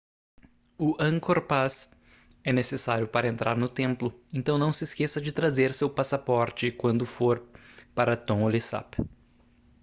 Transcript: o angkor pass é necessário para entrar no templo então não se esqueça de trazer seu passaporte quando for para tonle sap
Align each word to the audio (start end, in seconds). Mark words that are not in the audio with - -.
o 0.79 0.95
angkor 0.99 1.45
pass 1.45 1.87
é 2.43 2.51
necessário 2.51 3.07
para 3.07 3.27
entrar 3.27 3.55
no 3.55 3.69
templo 3.69 4.11
então 4.33 4.57
não 4.57 4.73
se 4.73 4.83
esqueça 4.83 5.21
de 5.21 5.31
trazer 5.31 5.71
seu 5.73 5.91
passaporte 5.91 6.71
quando 6.71 7.05
for 7.05 7.47
para 7.93 8.17
tonle 8.17 8.59
sap 8.59 8.95